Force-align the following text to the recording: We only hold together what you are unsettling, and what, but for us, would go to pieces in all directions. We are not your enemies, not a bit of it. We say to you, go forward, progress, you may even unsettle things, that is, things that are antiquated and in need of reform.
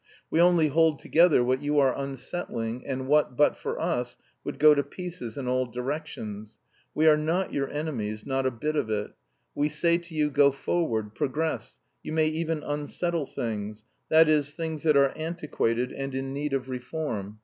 We 0.31 0.41
only 0.41 0.69
hold 0.69 0.97
together 0.97 1.43
what 1.43 1.61
you 1.61 1.77
are 1.77 1.95
unsettling, 1.95 2.87
and 2.87 3.05
what, 3.07 3.37
but 3.37 3.55
for 3.55 3.79
us, 3.79 4.17
would 4.43 4.57
go 4.57 4.73
to 4.73 4.81
pieces 4.81 5.37
in 5.37 5.47
all 5.47 5.67
directions. 5.67 6.57
We 6.95 7.07
are 7.07 7.19
not 7.19 7.53
your 7.53 7.69
enemies, 7.69 8.25
not 8.25 8.47
a 8.47 8.49
bit 8.49 8.75
of 8.75 8.89
it. 8.89 9.11
We 9.53 9.69
say 9.69 9.99
to 9.99 10.15
you, 10.15 10.31
go 10.31 10.51
forward, 10.51 11.13
progress, 11.13 11.81
you 12.01 12.13
may 12.13 12.25
even 12.29 12.63
unsettle 12.63 13.27
things, 13.27 13.85
that 14.09 14.27
is, 14.27 14.55
things 14.55 14.81
that 14.81 14.97
are 14.97 15.15
antiquated 15.15 15.91
and 15.91 16.15
in 16.15 16.33
need 16.33 16.53
of 16.53 16.67
reform. 16.67 17.37